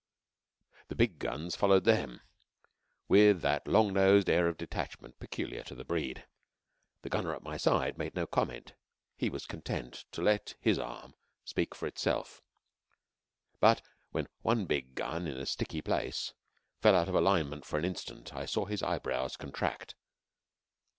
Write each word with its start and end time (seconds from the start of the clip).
The 0.87 0.95
big 0.95 1.19
guns 1.19 1.55
followed 1.55 1.83
them, 1.83 2.21
with 3.07 3.41
that 3.43 3.67
long 3.67 3.93
nosed 3.93 4.31
air 4.31 4.47
of 4.47 4.57
detachment 4.57 5.19
peculiar 5.19 5.61
to 5.65 5.75
the 5.75 5.85
breed. 5.85 6.25
The 7.03 7.09
Gunner 7.09 7.35
at 7.35 7.43
my 7.43 7.55
side 7.55 7.99
made 7.99 8.15
no 8.15 8.25
comment. 8.25 8.73
He 9.15 9.29
was 9.29 9.45
content 9.45 10.05
to 10.13 10.23
let 10.23 10.55
his 10.59 10.79
Arm 10.79 11.13
speak 11.45 11.75
for 11.75 11.85
itself, 11.85 12.41
but 13.59 13.83
when 14.09 14.27
one 14.41 14.65
big 14.65 14.95
gun 14.95 15.27
in 15.27 15.37
a 15.37 15.45
sticky 15.45 15.83
place 15.83 16.33
fell 16.79 16.95
out 16.95 17.07
of 17.07 17.13
alignment 17.13 17.63
for 17.63 17.77
an 17.77 17.85
instant 17.85 18.33
I 18.33 18.47
saw 18.47 18.65
his 18.65 18.81
eyebrows 18.81 19.37
contract. 19.37 19.93